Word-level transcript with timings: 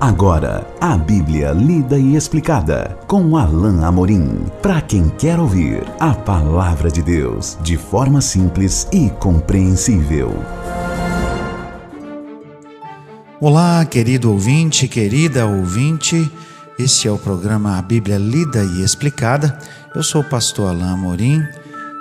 Agora, 0.00 0.66
a 0.80 0.96
Bíblia 0.96 1.52
lida 1.52 1.98
e 1.98 2.16
explicada 2.16 2.98
com 3.06 3.36
Alain 3.36 3.84
Amorim. 3.84 4.46
Para 4.62 4.80
quem 4.80 5.10
quer 5.10 5.38
ouvir 5.38 5.84
a 6.00 6.14
palavra 6.14 6.90
de 6.90 7.02
Deus 7.02 7.58
de 7.60 7.76
forma 7.76 8.22
simples 8.22 8.88
e 8.90 9.10
compreensível. 9.10 10.32
Olá, 13.38 13.84
querido 13.84 14.32
ouvinte, 14.32 14.88
querida 14.88 15.44
ouvinte. 15.44 16.32
Este 16.78 17.06
é 17.06 17.12
o 17.12 17.18
programa 17.18 17.76
A 17.76 17.82
Bíblia 17.82 18.16
Lida 18.16 18.64
e 18.64 18.82
Explicada. 18.82 19.58
Eu 19.94 20.02
sou 20.02 20.22
o 20.22 20.28
pastor 20.30 20.70
Alain 20.70 20.94
Amorim. 20.94 21.42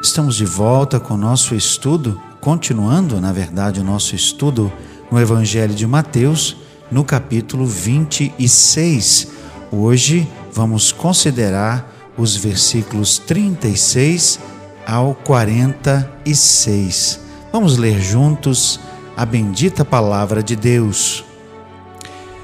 Estamos 0.01 0.37
de 0.37 0.45
volta 0.45 1.01
com 1.01 1.15
o 1.15 1.17
nosso 1.17 1.53
estudo, 1.53 2.17
continuando, 2.39 3.19
na 3.19 3.33
verdade, 3.33 3.81
o 3.81 3.83
nosso 3.83 4.15
estudo 4.15 4.71
no 5.11 5.19
Evangelho 5.19 5.75
de 5.75 5.85
Mateus 5.85 6.68
no 6.91 7.03
capítulo 7.03 7.65
26. 7.65 9.27
Hoje 9.71 10.27
vamos 10.51 10.91
considerar 10.91 11.93
os 12.17 12.35
versículos 12.35 13.19
36 13.19 14.39
ao 14.85 15.13
46. 15.13 17.19
Vamos 17.51 17.77
ler 17.77 18.01
juntos 18.01 18.79
a 19.15 19.25
bendita 19.25 19.85
palavra 19.85 20.41
de 20.41 20.55
Deus. 20.55 21.23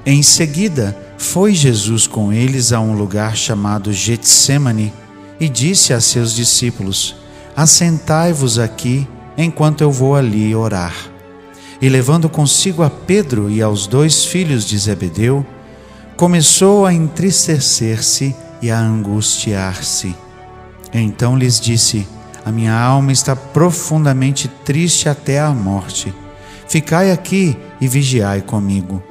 Em 0.05 0.21
seguida, 0.21 0.95
foi 1.17 1.53
Jesus 1.53 2.05
com 2.05 2.31
eles 2.31 2.71
a 2.71 2.79
um 2.79 2.95
lugar 2.95 3.35
chamado 3.35 3.91
Getsemane 3.91 4.93
e 5.39 5.49
disse 5.49 5.93
a 5.93 5.99
seus 5.99 6.33
discípulos: 6.33 7.15
Assentai-vos 7.55 8.59
aqui 8.59 9.07
enquanto 9.37 9.81
eu 9.81 9.91
vou 9.91 10.15
ali 10.15 10.55
orar. 10.55 11.14
E 11.85 11.89
levando 11.89 12.27
consigo 12.27 12.81
a 12.81 12.89
Pedro 12.89 13.47
e 13.47 13.61
aos 13.61 13.85
dois 13.85 14.25
filhos 14.25 14.65
de 14.65 14.75
Zebedeu, 14.75 15.45
começou 16.17 16.83
a 16.83 16.91
entristecer-se 16.91 18.35
e 18.59 18.71
a 18.71 18.79
angustiar-se. 18.79 20.15
Então 20.91 21.37
lhes 21.37 21.59
disse: 21.59 22.07
A 22.43 22.51
minha 22.51 22.75
alma 22.75 23.11
está 23.11 23.35
profundamente 23.35 24.47
triste 24.47 25.07
até 25.07 25.39
a 25.39 25.51
morte. 25.51 26.11
Ficai 26.67 27.11
aqui 27.11 27.55
e 27.79 27.87
vigiai 27.87 28.41
comigo. 28.41 29.03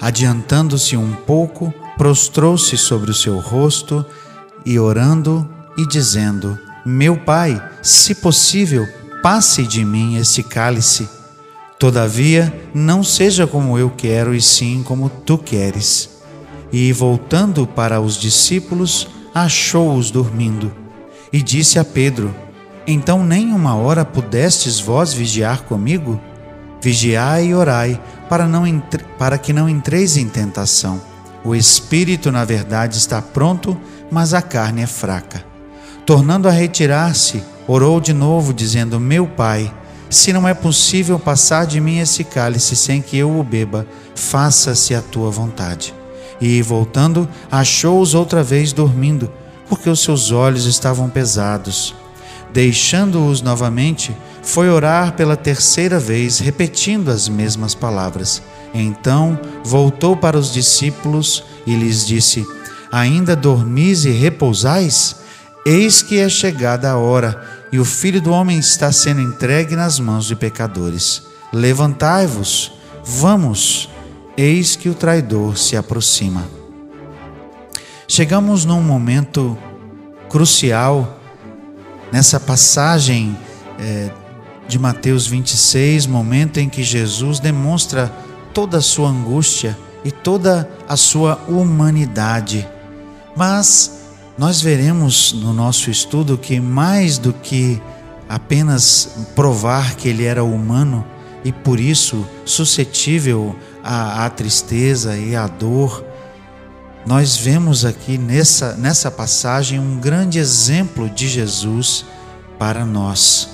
Adiantando-se 0.00 0.96
um 0.96 1.12
pouco, 1.12 1.74
prostrou-se 1.98 2.76
sobre 2.76 3.10
o 3.10 3.14
seu 3.14 3.40
rosto 3.40 4.06
e 4.64 4.78
orando 4.78 5.44
e 5.76 5.84
dizendo: 5.84 6.56
Meu 6.84 7.16
pai, 7.16 7.60
se 7.82 8.14
possível, 8.14 8.86
passe 9.24 9.66
de 9.66 9.84
mim 9.84 10.14
esse 10.14 10.44
cálice 10.44 11.15
Todavia, 11.78 12.52
não 12.72 13.04
seja 13.04 13.46
como 13.46 13.78
eu 13.78 13.90
quero, 13.90 14.34
e 14.34 14.40
sim 14.40 14.82
como 14.82 15.10
tu 15.10 15.36
queres. 15.36 16.08
E 16.72 16.90
voltando 16.90 17.66
para 17.66 18.00
os 18.00 18.16
discípulos, 18.16 19.08
achou-os 19.34 20.10
dormindo. 20.10 20.72
E 21.30 21.42
disse 21.42 21.78
a 21.78 21.84
Pedro: 21.84 22.34
Então 22.86 23.22
nem 23.22 23.52
uma 23.52 23.74
hora 23.74 24.06
pudestes 24.06 24.80
vós 24.80 25.12
vigiar 25.12 25.64
comigo? 25.64 26.18
Vigiai 26.80 27.48
e 27.48 27.54
orai, 27.54 28.00
para, 28.28 28.46
não 28.46 28.66
entre... 28.66 29.04
para 29.18 29.36
que 29.36 29.52
não 29.52 29.68
entreis 29.68 30.16
em 30.16 30.28
tentação. 30.28 31.00
O 31.44 31.54
espírito, 31.54 32.32
na 32.32 32.44
verdade, 32.44 32.96
está 32.96 33.20
pronto, 33.20 33.76
mas 34.10 34.32
a 34.32 34.40
carne 34.40 34.82
é 34.82 34.86
fraca. 34.86 35.44
Tornando 36.06 36.48
a 36.48 36.52
retirar-se, 36.52 37.42
orou 37.68 38.00
de 38.00 38.14
novo, 38.14 38.54
dizendo: 38.54 38.98
Meu 38.98 39.26
pai, 39.26 39.72
se 40.08 40.32
não 40.32 40.46
é 40.46 40.54
possível 40.54 41.18
passar 41.18 41.66
de 41.66 41.80
mim 41.80 41.98
esse 41.98 42.24
cálice 42.24 42.76
sem 42.76 43.02
que 43.02 43.16
eu 43.16 43.38
o 43.38 43.42
beba, 43.42 43.86
faça-se 44.14 44.94
a 44.94 45.02
tua 45.02 45.30
vontade. 45.30 45.94
E, 46.40 46.60
voltando, 46.62 47.28
achou-os 47.50 48.14
outra 48.14 48.42
vez 48.42 48.72
dormindo, 48.72 49.30
porque 49.68 49.90
os 49.90 50.00
seus 50.00 50.30
olhos 50.30 50.66
estavam 50.66 51.08
pesados. 51.08 51.94
Deixando-os 52.52 53.42
novamente, 53.42 54.16
foi 54.42 54.70
orar 54.70 55.14
pela 55.14 55.36
terceira 55.36 55.98
vez, 55.98 56.38
repetindo 56.38 57.10
as 57.10 57.28
mesmas 57.28 57.74
palavras. 57.74 58.42
Então 58.72 59.38
voltou 59.64 60.16
para 60.16 60.38
os 60.38 60.52
discípulos 60.52 61.42
e 61.66 61.74
lhes 61.74 62.06
disse: 62.06 62.46
Ainda 62.92 63.34
dormis 63.34 64.04
e 64.04 64.10
repousais? 64.10 65.16
Eis 65.64 66.00
que 66.00 66.18
é 66.18 66.28
chegada 66.28 66.90
a 66.90 66.96
hora 66.96 67.55
e 67.72 67.78
o 67.78 67.84
filho 67.84 68.20
do 68.20 68.30
homem 68.30 68.58
está 68.58 68.92
sendo 68.92 69.20
entregue 69.20 69.74
nas 69.74 69.98
mãos 69.98 70.26
de 70.26 70.36
pecadores. 70.36 71.22
Levantai-vos, 71.52 72.72
vamos, 73.04 73.88
eis 74.36 74.76
que 74.76 74.88
o 74.88 74.94
traidor 74.94 75.56
se 75.56 75.76
aproxima. 75.76 76.44
Chegamos 78.08 78.64
num 78.64 78.82
momento 78.82 79.58
crucial 80.28 81.18
nessa 82.12 82.38
passagem 82.38 83.36
é, 83.78 84.10
de 84.68 84.78
Mateus 84.78 85.26
26, 85.26 86.06
momento 86.06 86.58
em 86.58 86.68
que 86.68 86.82
Jesus 86.82 87.40
demonstra 87.40 88.12
toda 88.54 88.78
a 88.78 88.82
sua 88.82 89.08
angústia 89.08 89.76
e 90.04 90.10
toda 90.10 90.70
a 90.88 90.96
sua 90.96 91.40
humanidade. 91.48 92.66
Mas 93.36 93.95
nós 94.38 94.60
veremos 94.60 95.32
no 95.32 95.52
nosso 95.52 95.90
estudo 95.90 96.36
que 96.36 96.60
mais 96.60 97.16
do 97.16 97.32
que 97.32 97.80
apenas 98.28 99.28
provar 99.34 99.94
que 99.96 100.08
ele 100.08 100.24
era 100.24 100.44
humano 100.44 101.06
e 101.44 101.52
por 101.52 101.80
isso 101.80 102.26
suscetível 102.44 103.56
à, 103.82 104.26
à 104.26 104.30
tristeza 104.30 105.16
e 105.16 105.34
à 105.34 105.46
dor, 105.46 106.04
nós 107.06 107.36
vemos 107.36 107.84
aqui 107.84 108.18
nessa, 108.18 108.74
nessa 108.74 109.10
passagem 109.10 109.78
um 109.78 109.98
grande 109.98 110.38
exemplo 110.38 111.08
de 111.08 111.28
Jesus 111.28 112.04
para 112.58 112.84
nós. 112.84 113.48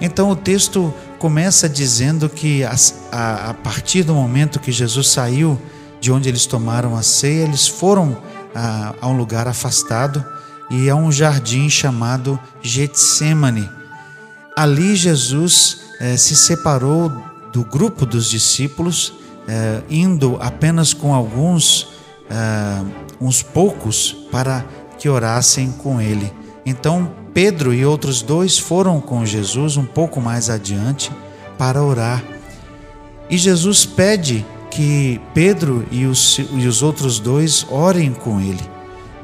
Então 0.00 0.30
o 0.30 0.36
texto 0.36 0.92
começa 1.18 1.68
dizendo 1.68 2.28
que 2.28 2.64
a, 2.64 2.74
a, 3.12 3.50
a 3.50 3.54
partir 3.54 4.02
do 4.02 4.14
momento 4.14 4.58
que 4.58 4.72
Jesus 4.72 5.08
saiu 5.08 5.60
de 6.00 6.10
onde 6.10 6.28
eles 6.28 6.46
tomaram 6.46 6.96
a 6.96 7.02
ceia, 7.02 7.44
eles 7.44 7.68
foram 7.68 8.16
a, 8.54 8.94
a 9.00 9.08
um 9.08 9.16
lugar 9.16 9.46
afastado 9.48 10.24
e 10.70 10.88
a 10.88 10.94
um 10.94 11.10
jardim 11.10 11.68
chamado 11.68 12.38
Getsemane. 12.62 13.68
Ali 14.56 14.94
Jesus 14.94 15.80
eh, 16.00 16.16
se 16.16 16.36
separou 16.36 17.10
do 17.52 17.64
grupo 17.64 18.06
dos 18.06 18.30
discípulos, 18.30 19.12
eh, 19.48 19.82
indo 19.90 20.38
apenas 20.40 20.94
com 20.94 21.14
alguns, 21.14 21.88
eh, 22.30 22.84
uns 23.20 23.42
poucos, 23.42 24.16
para 24.30 24.64
que 24.98 25.08
orassem 25.08 25.72
com 25.72 26.00
ele. 26.00 26.32
Então 26.64 27.10
Pedro 27.32 27.72
e 27.72 27.84
outros 27.84 28.22
dois 28.22 28.58
foram 28.58 29.00
com 29.00 29.24
Jesus 29.24 29.76
um 29.76 29.84
pouco 29.84 30.20
mais 30.20 30.50
adiante 30.50 31.10
para 31.56 31.82
orar. 31.82 32.22
E 33.28 33.38
Jesus 33.38 33.86
pede 33.86 34.44
que 34.70 35.20
Pedro 35.34 35.84
e 35.90 36.06
os, 36.06 36.38
e 36.38 36.66
os 36.66 36.82
outros 36.82 37.18
dois 37.18 37.66
orem 37.68 38.12
com 38.12 38.40
ele. 38.40 38.62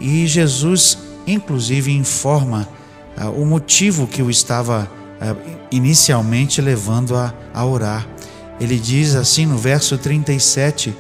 E 0.01 0.27
Jesus, 0.27 0.99
inclusive, 1.27 1.93
informa 1.93 2.69
uh, 3.17 3.31
o 3.31 3.47
motivo 3.47 4.07
que 4.07 4.23
o 4.23 4.29
estava 4.29 4.91
uh, 5.21 5.51
inicialmente 5.71 6.61
levando 6.61 7.17
a, 7.17 7.33
a 7.55 7.65
orar. 7.65 8.07
Ele 8.61 8.79
diz 8.79 9.15
assim 9.15 9.47
no 9.47 9.57
verso 9.57 9.97
37: 9.97 10.95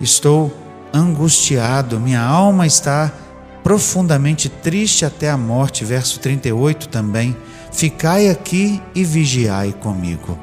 Estou 0.00 0.52
angustiado, 0.92 2.00
minha 2.00 2.22
alma 2.22 2.66
está 2.66 3.12
profundamente 3.62 4.48
triste 4.48 5.04
até 5.04 5.30
a 5.30 5.36
morte. 5.36 5.84
Verso 5.84 6.18
38 6.20 6.88
também: 6.88 7.36
Ficai 7.72 8.28
aqui 8.28 8.82
e 8.94 9.04
vigiai 9.04 9.72
comigo. 9.72 10.38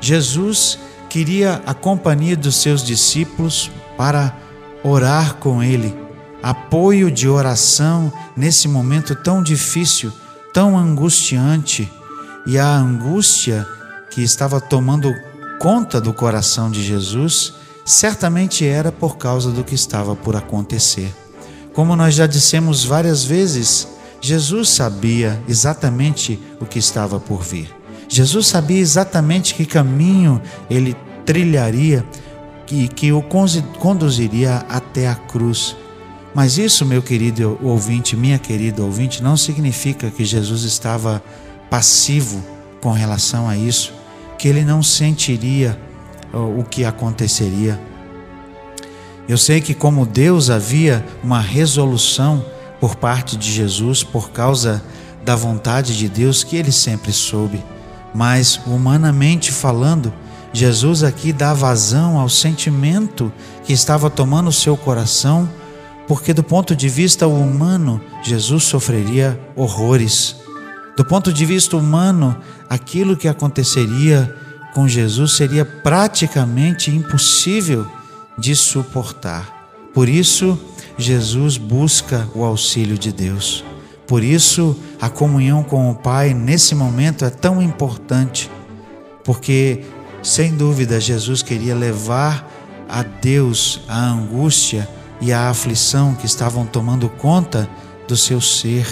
Jesus 0.00 0.78
queria 1.10 1.60
a 1.66 1.74
companhia 1.74 2.36
dos 2.36 2.54
seus 2.54 2.84
discípulos 2.84 3.68
para 3.98 4.34
orar 4.82 5.34
com 5.34 5.62
ele, 5.62 5.94
apoio 6.40 7.10
de 7.10 7.28
oração 7.28 8.10
nesse 8.36 8.68
momento 8.68 9.14
tão 9.16 9.42
difícil, 9.42 10.12
tão 10.54 10.78
angustiante. 10.78 11.92
E 12.46 12.58
a 12.58 12.76
angústia 12.76 13.66
que 14.10 14.22
estava 14.22 14.60
tomando 14.60 15.12
conta 15.58 16.00
do 16.00 16.14
coração 16.14 16.70
de 16.70 16.82
Jesus 16.82 17.54
certamente 17.84 18.64
era 18.64 18.92
por 18.92 19.18
causa 19.18 19.50
do 19.50 19.64
que 19.64 19.74
estava 19.74 20.14
por 20.14 20.36
acontecer. 20.36 21.12
Como 21.74 21.96
nós 21.96 22.14
já 22.14 22.26
dissemos 22.26 22.84
várias 22.84 23.24
vezes, 23.24 23.88
Jesus 24.20 24.70
sabia 24.70 25.42
exatamente 25.48 26.40
o 26.60 26.66
que 26.66 26.78
estava 26.78 27.18
por 27.18 27.42
vir. 27.42 27.79
Jesus 28.12 28.48
sabia 28.48 28.80
exatamente 28.80 29.54
que 29.54 29.64
caminho 29.64 30.42
ele 30.68 30.96
trilharia 31.24 32.04
e 32.68 32.88
que 32.88 33.12
o 33.12 33.22
conduziria 33.22 34.66
até 34.68 35.08
a 35.08 35.14
cruz. 35.14 35.76
Mas 36.34 36.58
isso, 36.58 36.84
meu 36.84 37.02
querido 37.02 37.56
ouvinte, 37.62 38.16
minha 38.16 38.36
querida 38.36 38.82
ouvinte, 38.82 39.22
não 39.22 39.36
significa 39.36 40.10
que 40.10 40.24
Jesus 40.24 40.64
estava 40.64 41.22
passivo 41.70 42.44
com 42.80 42.90
relação 42.90 43.48
a 43.48 43.56
isso, 43.56 43.92
que 44.36 44.48
ele 44.48 44.64
não 44.64 44.82
sentiria 44.82 45.78
o 46.32 46.64
que 46.64 46.84
aconteceria. 46.84 47.80
Eu 49.28 49.38
sei 49.38 49.60
que, 49.60 49.72
como 49.72 50.04
Deus, 50.04 50.50
havia 50.50 51.06
uma 51.22 51.40
resolução 51.40 52.44
por 52.80 52.96
parte 52.96 53.36
de 53.36 53.52
Jesus 53.52 54.02
por 54.02 54.30
causa 54.30 54.82
da 55.24 55.36
vontade 55.36 55.96
de 55.96 56.08
Deus 56.08 56.42
que 56.42 56.56
ele 56.56 56.72
sempre 56.72 57.12
soube. 57.12 57.62
Mas, 58.14 58.60
humanamente 58.66 59.52
falando, 59.52 60.12
Jesus 60.52 61.02
aqui 61.02 61.32
dá 61.32 61.54
vazão 61.54 62.18
ao 62.18 62.28
sentimento 62.28 63.32
que 63.64 63.72
estava 63.72 64.10
tomando 64.10 64.48
o 64.48 64.52
seu 64.52 64.76
coração, 64.76 65.48
porque, 66.08 66.34
do 66.34 66.42
ponto 66.42 66.74
de 66.74 66.88
vista 66.88 67.26
humano, 67.26 68.00
Jesus 68.22 68.64
sofreria 68.64 69.40
horrores. 69.54 70.36
Do 70.96 71.04
ponto 71.04 71.32
de 71.32 71.46
vista 71.46 71.76
humano, 71.76 72.36
aquilo 72.68 73.16
que 73.16 73.28
aconteceria 73.28 74.34
com 74.74 74.88
Jesus 74.88 75.36
seria 75.36 75.64
praticamente 75.64 76.90
impossível 76.90 77.86
de 78.36 78.54
suportar. 78.56 79.60
Por 79.94 80.08
isso, 80.08 80.58
Jesus 80.98 81.56
busca 81.56 82.28
o 82.34 82.44
auxílio 82.44 82.98
de 82.98 83.12
Deus. 83.12 83.64
Por 84.10 84.24
isso, 84.24 84.76
a 85.00 85.08
comunhão 85.08 85.62
com 85.62 85.88
o 85.88 85.94
Pai 85.94 86.34
nesse 86.34 86.74
momento 86.74 87.24
é 87.24 87.30
tão 87.30 87.62
importante, 87.62 88.50
porque, 89.22 89.84
sem 90.20 90.56
dúvida, 90.56 91.00
Jesus 91.00 91.42
queria 91.44 91.76
levar 91.76 92.44
a 92.88 93.04
Deus 93.04 93.82
a 93.86 94.10
angústia 94.10 94.88
e 95.20 95.32
a 95.32 95.48
aflição 95.48 96.12
que 96.16 96.26
estavam 96.26 96.66
tomando 96.66 97.08
conta 97.08 97.70
do 98.08 98.16
seu 98.16 98.40
ser. 98.40 98.84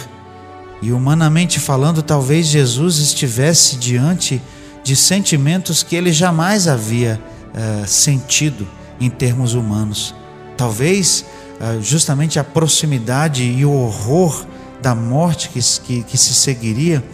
E 0.80 0.92
humanamente 0.92 1.58
falando, 1.58 2.00
talvez 2.00 2.46
Jesus 2.46 2.98
estivesse 2.98 3.74
diante 3.74 4.40
de 4.84 4.94
sentimentos 4.94 5.82
que 5.82 5.96
ele 5.96 6.12
jamais 6.12 6.68
havia 6.68 7.20
uh, 7.48 7.84
sentido 7.88 8.68
em 9.00 9.10
termos 9.10 9.54
humanos. 9.54 10.14
Talvez 10.56 11.24
uh, 11.60 11.82
justamente 11.82 12.38
a 12.38 12.44
proximidade 12.44 13.42
e 13.42 13.64
o 13.64 13.72
horror 13.72 14.46
da 14.80 14.94
morte 14.94 15.48
que, 15.48 15.60
que, 15.80 16.02
que 16.02 16.18
se 16.18 16.34
seguiria 16.34 17.04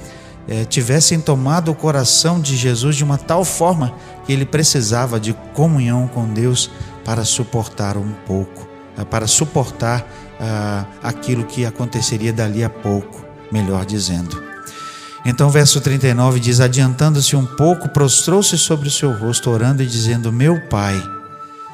uh, 0.49 0.65
tivessem 0.67 1.21
tomado 1.21 1.71
o 1.71 1.75
coração 1.75 2.41
de 2.41 2.57
Jesus 2.57 2.97
de 2.97 3.05
uma 3.05 3.19
tal 3.19 3.45
forma 3.45 3.95
que 4.27 4.33
ele 4.33 4.45
precisava 4.45 5.19
de 5.21 5.33
comunhão 5.53 6.09
com 6.09 6.27
Deus 6.27 6.71
para 7.05 7.25
suportar 7.25 7.97
um 7.97 8.13
pouco, 8.27 8.67
para 9.11 9.27
suportar 9.27 10.07
aquilo 11.03 11.45
que 11.45 11.65
aconteceria 11.65 12.33
dali 12.33 12.65
a 12.65 12.71
pouco, 12.71 13.25
melhor 13.53 13.85
dizendo. 13.85 14.43
Então, 15.25 15.49
verso 15.49 15.81
39 15.81 16.39
diz: 16.39 16.61
Adiantando-se 16.61 17.35
um 17.35 17.47
pouco, 17.47 17.89
prostrou-se 17.89 18.59
sobre 18.59 18.89
o 18.89 18.91
seu 18.91 19.13
rosto, 19.13 19.51
orando 19.51 19.83
e 19.83 19.87
dizendo: 19.87 20.31
Meu 20.31 20.61
pai, 20.69 21.03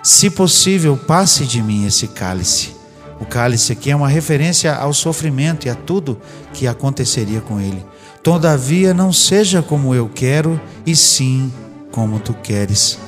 se 0.02 0.30
possível, 0.30 0.96
passe 0.96 1.44
de 1.44 1.60
mim 1.60 1.84
esse 1.84 2.08
cálice. 2.08 2.79
O 3.20 3.26
cálice 3.26 3.72
aqui 3.72 3.90
é 3.90 3.96
uma 3.96 4.08
referência 4.08 4.74
ao 4.74 4.94
sofrimento 4.94 5.66
e 5.66 5.70
a 5.70 5.74
tudo 5.74 6.18
que 6.54 6.66
aconteceria 6.66 7.40
com 7.42 7.60
ele. 7.60 7.84
Todavia, 8.22 8.94
não 8.94 9.12
seja 9.12 9.62
como 9.62 9.94
eu 9.94 10.08
quero, 10.08 10.60
e 10.86 10.96
sim 10.96 11.52
como 11.92 12.18
tu 12.18 12.32
queres. 12.32 12.98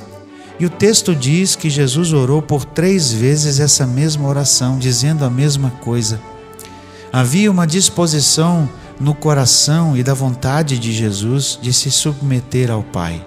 E 0.59 0.65
o 0.65 0.69
texto 0.69 1.15
diz 1.15 1.55
que 1.55 1.69
Jesus 1.69 2.13
orou 2.13 2.41
por 2.41 2.63
três 2.63 3.11
vezes 3.11 3.59
essa 3.59 3.87
mesma 3.87 4.27
oração, 4.27 4.77
dizendo 4.77 5.25
a 5.25 5.29
mesma 5.29 5.71
coisa. 5.81 6.21
Havia 7.11 7.51
uma 7.51 7.65
disposição 7.65 8.69
no 8.99 9.13
coração 9.13 9.97
e 9.97 10.03
da 10.03 10.13
vontade 10.13 10.77
de 10.77 10.91
Jesus 10.91 11.57
de 11.61 11.73
se 11.73 11.89
submeter 11.91 12.69
ao 12.69 12.83
Pai. 12.83 13.25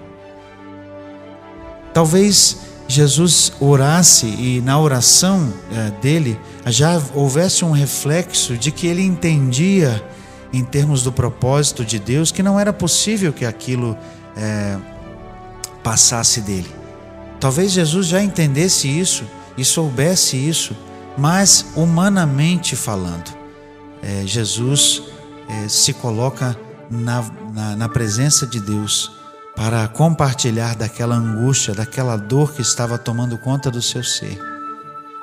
Talvez 1.93 2.57
Jesus 2.87 3.51
orasse 3.59 4.25
e 4.25 4.61
na 4.61 4.79
oração 4.79 5.53
é, 5.71 5.91
dele 6.01 6.39
já 6.67 7.01
houvesse 7.13 7.65
um 7.65 7.71
reflexo 7.71 8.57
de 8.57 8.71
que 8.71 8.87
ele 8.87 9.01
entendia, 9.01 10.03
em 10.53 10.63
termos 10.63 11.03
do 11.03 11.11
propósito 11.11 11.83
de 11.83 11.99
Deus, 11.99 12.31
que 12.31 12.41
não 12.41 12.57
era 12.59 12.71
possível 12.71 13.33
que 13.33 13.45
aquilo 13.45 13.97
é, 14.35 14.77
passasse 15.83 16.39
dele. 16.41 16.73
Talvez 17.39 17.73
Jesus 17.73 18.07
já 18.07 18.23
entendesse 18.23 18.87
isso 18.87 19.25
e 19.57 19.65
soubesse 19.65 20.37
isso, 20.37 20.75
mas 21.17 21.65
humanamente 21.75 22.75
falando, 22.75 23.35
é, 24.01 24.25
Jesus 24.25 25.03
é, 25.49 25.67
se 25.67 25.91
coloca 25.93 26.57
na, 26.89 27.25
na, 27.53 27.75
na 27.75 27.89
presença 27.89 28.47
de 28.47 28.59
Deus 28.59 29.16
para 29.57 29.87
compartilhar 29.87 30.75
daquela 30.75 31.15
angústia, 31.15 31.73
daquela 31.73 32.15
dor 32.15 32.53
que 32.53 32.61
estava 32.61 32.95
tomando 32.95 33.39
conta 33.39 33.71
do 33.71 33.81
seu 33.81 34.03
ser. 34.03 34.39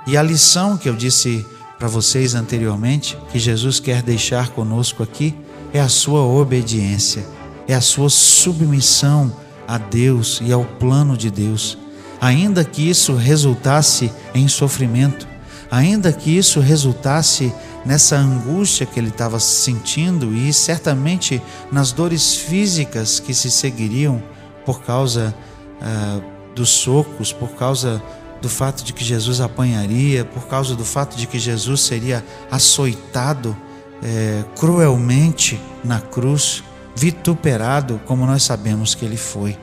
E 0.09 0.17
a 0.17 0.23
lição 0.23 0.77
que 0.77 0.89
eu 0.89 0.95
disse 0.95 1.47
para 1.79 1.87
vocês 1.87 2.35
anteriormente, 2.35 3.17
que 3.31 3.39
Jesus 3.39 3.79
quer 3.79 4.03
deixar 4.03 4.49
conosco 4.49 5.05
aqui, 5.05 5.37
é 5.73 5.81
a 5.81 5.89
sua 5.89 6.21
obediência, 6.21 7.25
é 7.69 7.75
a 7.75 7.81
sua 7.81 8.11
submissão 8.11 9.33
a 9.69 9.79
Deus 9.79 10.41
e 10.45 10.53
ao 10.53 10.65
plano 10.65 11.17
de 11.17 11.31
Deus. 11.31 11.79
Ainda 12.21 12.65
que 12.65 12.91
isso 12.91 13.15
resultasse 13.15 14.11
em 14.35 14.49
sofrimento, 14.49 15.29
ainda 15.71 16.13
que 16.13 16.37
isso 16.37 16.59
resultasse 16.59 17.53
nessa 17.85 18.17
angústia 18.17 18.87
que 18.87 18.99
ele 18.99 19.09
estava 19.09 19.39
sentindo 19.39 20.35
e 20.35 20.53
certamente 20.53 21.43
nas 21.71 21.93
dores 21.93 22.37
físicas 22.37 23.21
que 23.21 23.35
se 23.35 23.51
seguiriam 23.51 24.23
por 24.65 24.83
causa 24.83 25.35
ah, 25.81 26.21
dos 26.55 26.71
socos, 26.71 27.33
por 27.33 27.51
causa 27.51 28.03
do 28.41 28.49
fato 28.49 28.85
de 28.85 28.93
que 28.93 29.05
Jesus 29.05 29.41
apanharia, 29.41 30.25
por 30.25 30.47
causa 30.47 30.75
do 30.75 30.85
fato 30.85 31.17
de 31.17 31.27
que 31.27 31.39
Jesus 31.39 31.81
seria 31.81 32.25
açoitado 32.51 33.57
eh, 34.03 34.45
cruelmente 34.55 35.59
na 35.83 35.99
cruz, 35.99 36.63
vituperado, 36.95 38.01
como 38.05 38.27
nós 38.27 38.43
sabemos 38.43 38.95
que 38.95 39.05
ele 39.05 39.17
foi. 39.17 39.59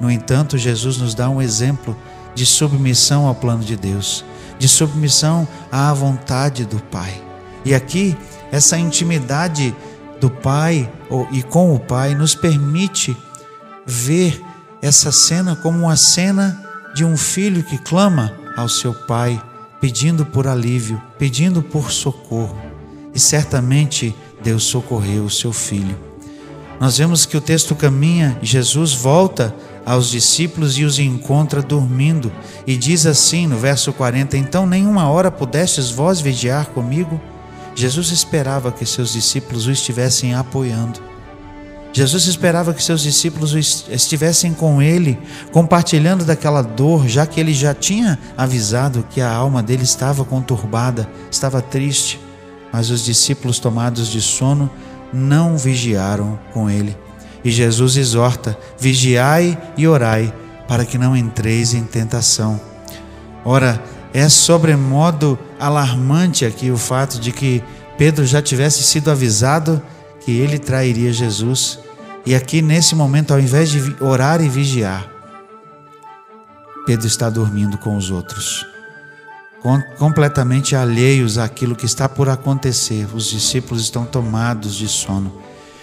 No 0.00 0.10
entanto, 0.10 0.56
Jesus 0.56 0.96
nos 0.96 1.14
dá 1.14 1.28
um 1.28 1.40
exemplo 1.40 1.94
de 2.34 2.46
submissão 2.46 3.26
ao 3.26 3.34
plano 3.34 3.62
de 3.62 3.76
Deus, 3.76 4.24
de 4.58 4.68
submissão 4.68 5.46
à 5.70 5.92
vontade 5.92 6.64
do 6.64 6.80
Pai. 6.84 7.23
E 7.64 7.74
aqui, 7.74 8.16
essa 8.52 8.78
intimidade 8.78 9.74
do 10.20 10.30
Pai 10.30 10.90
e 11.32 11.42
com 11.42 11.74
o 11.74 11.80
Pai 11.80 12.14
nos 12.14 12.34
permite 12.34 13.16
ver 13.86 14.40
essa 14.80 15.10
cena 15.10 15.56
como 15.56 15.78
uma 15.78 15.96
cena 15.96 16.62
de 16.94 17.04
um 17.04 17.16
filho 17.16 17.62
que 17.62 17.78
clama 17.78 18.32
ao 18.56 18.68
seu 18.68 18.94
pai, 18.94 19.42
pedindo 19.80 20.24
por 20.24 20.46
alívio, 20.46 21.00
pedindo 21.18 21.62
por 21.62 21.90
socorro. 21.90 22.56
E 23.12 23.18
certamente 23.18 24.14
Deus 24.42 24.64
socorreu 24.64 25.24
o 25.24 25.30
seu 25.30 25.52
filho. 25.52 25.98
Nós 26.78 26.98
vemos 26.98 27.24
que 27.24 27.36
o 27.36 27.40
texto 27.40 27.74
caminha, 27.74 28.38
Jesus 28.42 28.92
volta 28.92 29.54
aos 29.86 30.10
discípulos 30.10 30.78
e 30.78 30.84
os 30.84 30.98
encontra 30.98 31.62
dormindo, 31.62 32.30
e 32.66 32.76
diz 32.76 33.06
assim 33.06 33.46
no 33.46 33.56
verso 33.56 33.92
40: 33.92 34.36
Então 34.36 34.66
nenhuma 34.66 35.08
hora 35.08 35.30
pudestes 35.30 35.90
vós 35.90 36.20
vigiar 36.20 36.66
comigo? 36.66 37.20
Jesus 37.74 38.10
esperava 38.10 38.70
que 38.70 38.86
seus 38.86 39.12
discípulos 39.12 39.66
o 39.66 39.70
estivessem 39.70 40.34
apoiando. 40.34 41.00
Jesus 41.92 42.26
esperava 42.26 42.74
que 42.74 42.82
seus 42.82 43.02
discípulos 43.02 43.54
estivessem 43.88 44.52
com 44.52 44.82
ele, 44.82 45.16
compartilhando 45.52 46.24
daquela 46.24 46.60
dor, 46.60 47.06
já 47.06 47.24
que 47.24 47.38
ele 47.38 47.54
já 47.54 47.72
tinha 47.72 48.18
avisado 48.36 49.06
que 49.10 49.20
a 49.20 49.32
alma 49.32 49.62
dele 49.62 49.84
estava 49.84 50.24
conturbada, 50.24 51.08
estava 51.30 51.62
triste. 51.62 52.20
Mas 52.72 52.90
os 52.90 53.04
discípulos, 53.04 53.60
tomados 53.60 54.08
de 54.08 54.20
sono, 54.20 54.68
não 55.12 55.56
vigiaram 55.56 56.36
com 56.52 56.68
ele. 56.68 56.96
E 57.44 57.50
Jesus 57.52 57.96
exorta: 57.96 58.58
vigiai 58.76 59.56
e 59.76 59.86
orai, 59.86 60.34
para 60.66 60.84
que 60.84 60.98
não 60.98 61.16
entreis 61.16 61.74
em 61.74 61.84
tentação. 61.84 62.60
Ora, 63.44 63.80
é 64.14 64.28
sobremodo 64.28 65.36
alarmante 65.58 66.46
aqui 66.46 66.70
o 66.70 66.76
fato 66.76 67.18
de 67.18 67.32
que 67.32 67.60
Pedro 67.98 68.24
já 68.24 68.40
tivesse 68.40 68.84
sido 68.84 69.10
avisado 69.10 69.82
que 70.20 70.30
ele 70.30 70.56
trairia 70.56 71.12
Jesus. 71.12 71.80
E 72.24 72.32
aqui 72.32 72.62
nesse 72.62 72.94
momento, 72.94 73.32
ao 73.32 73.40
invés 73.40 73.68
de 73.70 73.96
orar 74.00 74.40
e 74.40 74.48
vigiar, 74.48 75.10
Pedro 76.86 77.08
está 77.08 77.28
dormindo 77.28 77.76
com 77.76 77.96
os 77.96 78.10
outros, 78.10 78.64
completamente 79.98 80.76
alheios 80.76 81.36
àquilo 81.36 81.74
que 81.74 81.86
está 81.86 82.08
por 82.08 82.28
acontecer. 82.28 83.08
Os 83.12 83.26
discípulos 83.26 83.82
estão 83.82 84.04
tomados 84.04 84.76
de 84.76 84.86
sono. 84.86 85.42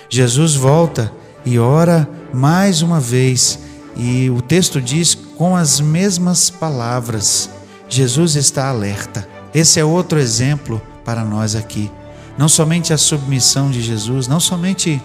Jesus 0.10 0.56
volta 0.56 1.12
e 1.46 1.60
ora 1.60 2.08
mais 2.34 2.82
uma 2.82 3.00
vez, 3.00 3.60
e 3.98 4.30
o 4.30 4.42
texto 4.42 4.82
diz 4.82 5.16
com 5.16 5.56
as 5.56 5.82
mesmas 5.82 6.50
palavras. 6.50 7.50
Jesus 7.92 8.38
está 8.38 8.70
alerta. 8.70 9.28
Esse 9.54 9.78
é 9.78 9.84
outro 9.84 10.18
exemplo 10.18 10.82
para 11.04 11.26
nós 11.26 11.56
aqui. 11.56 11.92
Não 12.38 12.48
somente 12.48 12.94
a 12.94 12.98
submissão 12.98 13.70
de 13.70 13.82
Jesus, 13.82 14.28
não 14.28 14.40
somente 14.40 15.02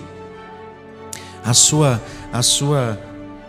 a 1.45 1.53
sua, 1.53 2.01
a 2.33 2.43
sua 2.43 2.97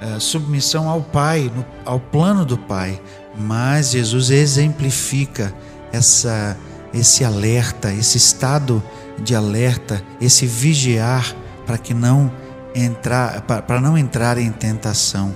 uh, 0.02 0.20
submissão 0.20 0.90
ao 0.90 1.02
Pai, 1.02 1.52
no, 1.56 1.64
ao 1.86 2.00
plano 2.00 2.44
do 2.44 2.58
Pai, 2.58 3.00
mas 3.38 3.92
Jesus 3.92 4.32
exemplifica 4.32 5.54
essa, 5.92 6.58
esse 6.92 7.24
alerta, 7.24 7.94
esse 7.94 8.18
estado 8.18 8.84
de 9.20 9.36
alerta, 9.36 10.04
esse 10.20 10.48
vigiar 10.48 11.36
para 11.64 11.78
que 11.78 11.94
não 11.94 12.32
entrar, 12.74 13.42
para 13.42 13.80
não 13.80 13.96
entrar 13.96 14.40
em 14.40 14.52
tentação. 14.52 15.32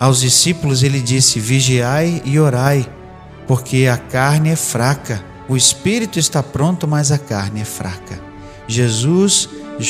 Aos 0.00 0.20
discípulos 0.20 0.82
ele 0.82 1.00
disse: 1.00 1.38
Vigiai 1.38 2.22
e 2.24 2.40
orai, 2.40 2.88
porque 3.46 3.88
a 3.90 3.96
carne 3.96 4.50
é 4.50 4.56
fraca. 4.56 5.22
O 5.48 5.56
espírito 5.56 6.18
está 6.18 6.42
pronto, 6.42 6.86
mas 6.86 7.10
a 7.10 7.18
carne 7.18 7.60
é 7.60 7.64
fraca. 7.64 8.20
Jesus 8.66 9.48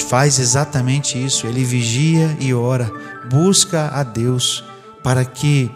faz 0.09 0.39
exatamente 0.39 1.23
isso. 1.23 1.47
Ele 1.47 1.65
vigia 1.65 2.37
e 2.41 2.55
ora, 2.55 2.91
busca 3.31 3.89
a 3.89 4.03
Deus 4.03 4.65
para 5.03 5.25
que 5.25 5.71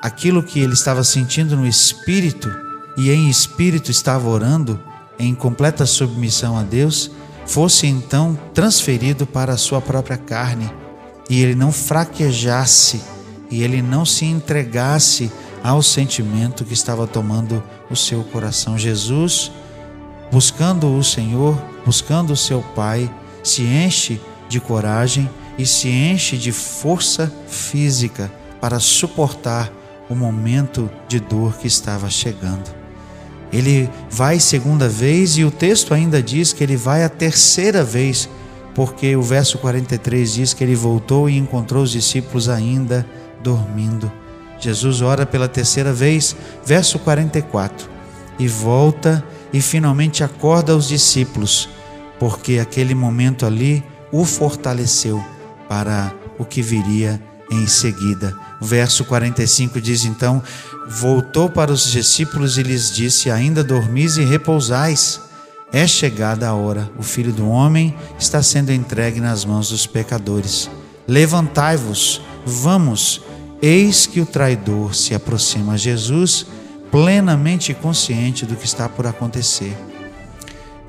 aquilo 0.00 0.42
que 0.42 0.60
ele 0.60 0.74
estava 0.74 1.04
sentindo 1.04 1.56
no 1.56 1.66
espírito 1.66 2.50
e 2.96 3.10
em 3.10 3.30
espírito 3.30 3.90
estava 3.90 4.28
orando 4.28 4.80
em 5.18 5.34
completa 5.34 5.86
submissão 5.86 6.58
a 6.58 6.62
Deus, 6.62 7.10
fosse 7.46 7.86
então 7.86 8.38
transferido 8.52 9.26
para 9.26 9.52
a 9.52 9.56
sua 9.56 9.80
própria 9.80 10.16
carne 10.16 10.70
e 11.30 11.40
ele 11.40 11.54
não 11.54 11.70
fraquejasse 11.70 13.00
e 13.50 13.62
ele 13.62 13.80
não 13.80 14.04
se 14.04 14.24
entregasse 14.24 15.30
ao 15.62 15.82
sentimento 15.82 16.64
que 16.64 16.74
estava 16.74 17.06
tomando 17.06 17.62
o 17.90 17.96
seu 17.96 18.24
coração. 18.24 18.76
Jesus, 18.76 19.52
buscando 20.30 20.96
o 20.96 21.04
Senhor, 21.04 21.56
buscando 21.84 22.32
o 22.32 22.36
seu 22.36 22.62
Pai, 22.74 23.10
se 23.42 23.62
enche 23.62 24.20
de 24.48 24.60
coragem 24.60 25.28
e 25.58 25.66
se 25.66 25.88
enche 25.88 26.36
de 26.36 26.52
força 26.52 27.32
física 27.46 28.32
para 28.60 28.80
suportar 28.80 29.72
o 30.08 30.14
momento 30.14 30.90
de 31.08 31.20
dor 31.20 31.56
que 31.56 31.66
estava 31.66 32.10
chegando. 32.10 32.70
Ele 33.52 33.88
vai 34.10 34.40
segunda 34.40 34.88
vez 34.88 35.36
e 35.36 35.44
o 35.44 35.50
texto 35.50 35.92
ainda 35.92 36.22
diz 36.22 36.52
que 36.52 36.64
ele 36.64 36.76
vai 36.76 37.04
a 37.04 37.08
terceira 37.08 37.84
vez, 37.84 38.28
porque 38.74 39.14
o 39.14 39.22
verso 39.22 39.58
43 39.58 40.32
diz 40.32 40.54
que 40.54 40.64
ele 40.64 40.74
voltou 40.74 41.28
e 41.28 41.36
encontrou 41.36 41.82
os 41.82 41.90
discípulos 41.90 42.48
ainda 42.48 43.06
dormindo. 43.42 44.10
Jesus 44.62 45.02
ora 45.02 45.26
pela 45.26 45.48
terceira 45.48 45.92
vez, 45.92 46.36
verso 46.64 46.98
44, 46.98 47.88
e 48.38 48.46
volta 48.46 49.24
e 49.52 49.60
finalmente 49.60 50.22
acorda 50.24 50.76
os 50.76 50.88
discípulos, 50.88 51.68
porque 52.18 52.58
aquele 52.58 52.94
momento 52.94 53.44
ali 53.44 53.84
o 54.12 54.24
fortaleceu 54.24 55.22
para 55.68 56.12
o 56.38 56.44
que 56.44 56.62
viria 56.62 57.20
em 57.50 57.66
seguida. 57.66 58.36
O 58.60 58.64
verso 58.64 59.04
45 59.04 59.80
diz 59.80 60.04
então: 60.04 60.42
Voltou 60.88 61.50
para 61.50 61.72
os 61.72 61.90
discípulos 61.90 62.56
e 62.56 62.62
lhes 62.62 62.90
disse: 62.90 63.30
Ainda 63.30 63.64
dormis 63.64 64.16
e 64.16 64.24
repousais. 64.24 65.20
É 65.72 65.86
chegada 65.86 66.46
a 66.46 66.54
hora, 66.54 66.90
o 66.98 67.02
filho 67.02 67.32
do 67.32 67.48
homem 67.48 67.96
está 68.18 68.42
sendo 68.42 68.70
entregue 68.70 69.20
nas 69.20 69.42
mãos 69.42 69.70
dos 69.70 69.86
pecadores. 69.86 70.68
Levantai-vos, 71.08 72.20
vamos, 72.44 73.22
eis 73.62 74.06
que 74.06 74.20
o 74.20 74.26
traidor 74.26 74.94
se 74.94 75.14
aproxima 75.14 75.74
a 75.74 75.76
Jesus, 75.76 76.44
plenamente 76.90 77.72
consciente 77.72 78.44
do 78.44 78.56
que 78.56 78.66
está 78.66 78.88
por 78.88 79.06
acontecer. 79.06 79.74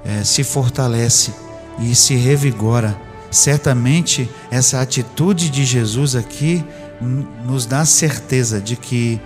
É, 0.03 0.23
se 0.23 0.43
fortalece 0.43 1.31
e 1.79 1.93
se 1.95 2.15
revigora. 2.15 2.99
Certamente, 3.31 4.29
essa 4.51 4.81
atitude 4.81 5.49
de 5.49 5.63
Jesus 5.63 6.15
aqui 6.15 6.63
nos 7.45 7.65
dá 7.65 7.85
certeza 7.85 8.59
de 8.59 8.75
que 8.75 9.21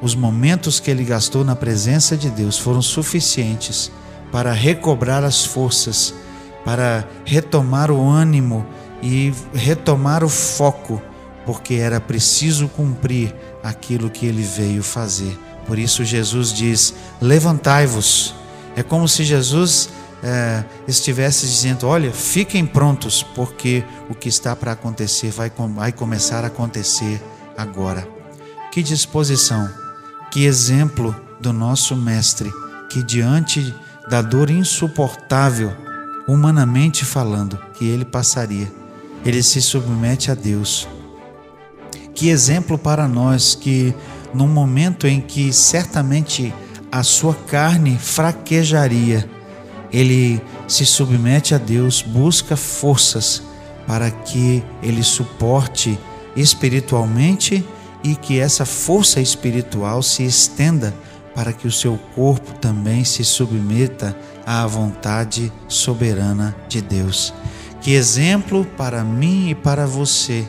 os 0.00 0.14
momentos 0.14 0.78
que 0.80 0.90
ele 0.90 1.04
gastou 1.04 1.44
na 1.44 1.56
presença 1.56 2.16
de 2.16 2.30
Deus 2.30 2.58
foram 2.58 2.82
suficientes 2.82 3.90
para 4.30 4.52
recobrar 4.52 5.24
as 5.24 5.44
forças, 5.44 6.14
para 6.64 7.06
retomar 7.24 7.90
o 7.90 8.08
ânimo 8.08 8.66
e 9.02 9.32
retomar 9.54 10.22
o 10.22 10.28
foco, 10.28 11.00
porque 11.46 11.74
era 11.74 12.00
preciso 12.00 12.68
cumprir 12.68 13.34
aquilo 13.62 14.10
que 14.10 14.26
ele 14.26 14.42
veio 14.42 14.82
fazer. 14.82 15.38
Por 15.66 15.78
isso, 15.78 16.04
Jesus 16.04 16.52
diz: 16.52 16.92
Levantai-vos. 17.22 18.34
É 18.74 18.82
como 18.82 19.08
se 19.08 19.24
Jesus 19.24 19.88
é, 20.22 20.64
estivesse 20.86 21.46
dizendo: 21.46 21.86
Olha, 21.86 22.12
fiquem 22.12 22.66
prontos, 22.66 23.22
porque 23.22 23.84
o 24.10 24.14
que 24.14 24.28
está 24.28 24.54
para 24.54 24.72
acontecer 24.72 25.30
vai, 25.30 25.50
vai 25.74 25.92
começar 25.92 26.44
a 26.44 26.48
acontecer 26.48 27.22
agora. 27.56 28.06
Que 28.72 28.82
disposição 28.82 29.70
que 30.30 30.44
exemplo 30.44 31.16
do 31.40 31.52
nosso 31.52 31.96
Mestre, 31.96 32.52
que 32.90 33.02
diante 33.02 33.74
da 34.10 34.20
dor 34.20 34.50
insuportável, 34.50 35.72
humanamente 36.28 37.04
falando, 37.04 37.58
que 37.74 37.86
ele 37.86 38.04
passaria, 38.04 38.70
ele 39.24 39.42
se 39.42 39.62
submete 39.62 40.30
a 40.30 40.34
Deus. 40.34 40.86
Que 42.16 42.30
exemplo 42.30 42.78
para 42.78 43.06
nós 43.06 43.54
que, 43.54 43.94
num 44.32 44.48
momento 44.48 45.06
em 45.06 45.20
que 45.20 45.52
certamente 45.52 46.52
a 46.90 47.02
sua 47.02 47.34
carne 47.34 47.98
fraquejaria, 47.98 49.28
ele 49.92 50.40
se 50.66 50.86
submete 50.86 51.54
a 51.54 51.58
Deus, 51.58 52.00
busca 52.00 52.56
forças 52.56 53.42
para 53.86 54.10
que 54.10 54.64
ele 54.82 55.02
suporte 55.02 55.98
espiritualmente 56.34 57.62
e 58.02 58.16
que 58.16 58.40
essa 58.40 58.64
força 58.64 59.20
espiritual 59.20 60.02
se 60.02 60.24
estenda 60.24 60.94
para 61.34 61.52
que 61.52 61.68
o 61.68 61.72
seu 61.72 61.98
corpo 62.14 62.54
também 62.54 63.04
se 63.04 63.24
submeta 63.24 64.16
à 64.46 64.66
vontade 64.66 65.52
soberana 65.68 66.56
de 66.66 66.80
Deus. 66.80 67.34
Que 67.82 67.92
exemplo 67.92 68.64
para 68.64 69.04
mim 69.04 69.50
e 69.50 69.54
para 69.54 69.86
você 69.86 70.48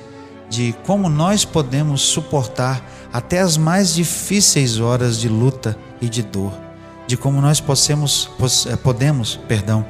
de 0.50 0.74
como 0.86 1.10
nós 1.10 1.44
podemos 1.44 2.02
suportar 2.02 2.84
até 3.12 3.40
as 3.40 3.58
mais 3.58 3.94
difíceis 3.94 4.80
horas 4.80 5.18
de 5.20 5.28
luta 5.28 5.78
e 6.02 6.10
de 6.10 6.22
dor, 6.22 6.54
de 7.06 7.18
como 7.18 7.42
nós 7.42 7.60
possamos, 7.60 8.30
eh, 8.68 8.76
podemos, 8.76 9.36
perdão, 9.48 9.86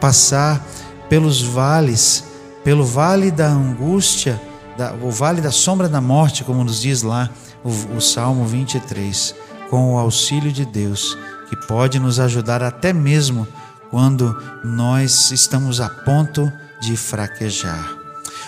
passar 0.00 0.64
pelos 1.08 1.42
vales, 1.42 2.24
pelo 2.64 2.84
vale 2.84 3.30
da 3.30 3.48
angústia 3.48 4.40
da, 4.76 4.94
o 4.94 5.10
vale 5.10 5.42
da 5.42 5.50
sombra 5.50 5.88
da 5.88 6.00
morte, 6.00 6.42
como 6.42 6.64
nos 6.64 6.80
diz 6.80 7.02
lá 7.02 7.28
o, 7.62 7.96
o 7.96 8.00
Salmo 8.00 8.46
23, 8.46 9.34
com 9.68 9.94
o 9.94 9.98
auxílio 9.98 10.50
de 10.50 10.64
Deus, 10.64 11.18
que 11.48 11.56
pode 11.66 11.98
nos 11.98 12.18
ajudar 12.18 12.62
até 12.62 12.92
mesmo 12.92 13.46
quando 13.90 14.34
nós 14.64 15.30
estamos 15.30 15.80
a 15.80 15.88
ponto 15.88 16.50
de 16.80 16.96
fraquejar. 16.96 17.99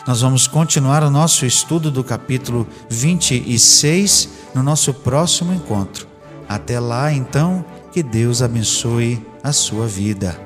Nós 0.07 0.21
vamos 0.21 0.47
continuar 0.47 1.03
o 1.05 1.11
nosso 1.11 1.47
estudo 1.47 1.91
do 1.91 2.03
capítulo 2.03 2.67
26 2.89 4.29
no 4.55 4.63
nosso 4.63 4.93
próximo 4.93 5.55
encontro. 5.55 6.07
Até 6.49 6.81
lá, 6.81 7.13
então, 7.13 7.65
que 7.93 8.03
Deus 8.03 8.43
abençoe 8.43 9.25
a 9.43 9.53
sua 9.53 9.87
vida. 9.87 10.37